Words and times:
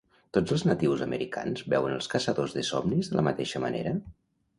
Tots 0.35 0.53
els 0.53 0.63
natius 0.67 1.03
americans 1.05 1.61
veuen 1.73 1.97
els 1.97 2.07
caçadors 2.13 2.57
de 2.57 2.65
somnis 2.71 3.11
de 3.13 3.19
la 3.21 3.25
mateixa 3.29 3.63
manera? 3.67 3.93